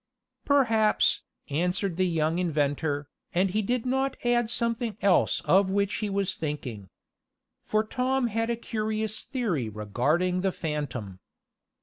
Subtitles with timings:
[0.45, 1.21] "Perhaps,"
[1.51, 6.33] answered the young inventor, and he did not add something else of which he was
[6.33, 6.89] thinking.
[7.61, 11.19] For Tom had a curious theory regarding the phantom.